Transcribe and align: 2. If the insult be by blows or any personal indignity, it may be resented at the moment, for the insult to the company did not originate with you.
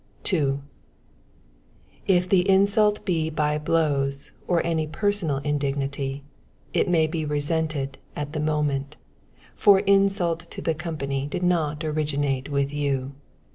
2. 0.23 0.59
If 2.07 2.27
the 2.27 2.49
insult 2.49 3.05
be 3.05 3.29
by 3.29 3.59
blows 3.59 4.31
or 4.47 4.65
any 4.65 4.87
personal 4.87 5.37
indignity, 5.43 6.23
it 6.73 6.89
may 6.89 7.05
be 7.05 7.23
resented 7.23 7.99
at 8.15 8.33
the 8.33 8.39
moment, 8.39 8.95
for 9.53 9.79
the 9.79 9.87
insult 9.91 10.49
to 10.49 10.59
the 10.59 10.73
company 10.73 11.27
did 11.27 11.43
not 11.43 11.83
originate 11.83 12.49
with 12.49 12.73
you. 12.73 13.13